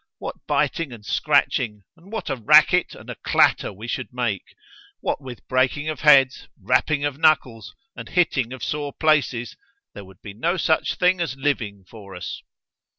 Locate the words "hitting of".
8.09-8.63